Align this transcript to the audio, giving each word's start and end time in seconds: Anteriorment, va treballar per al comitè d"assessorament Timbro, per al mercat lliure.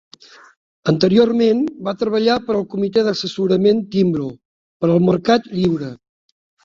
Anteriorment, 0.93 1.59
va 1.89 1.93
treballar 1.99 2.37
per 2.47 2.55
al 2.55 2.65
comitè 2.71 3.03
d"assessorament 3.09 3.83
Timbro, 3.97 4.31
per 4.83 4.91
al 4.95 5.03
mercat 5.13 5.47
lliure. 5.59 5.93